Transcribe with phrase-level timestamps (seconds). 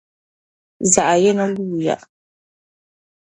[0.93, 1.95] Zaɣ' yini guuya.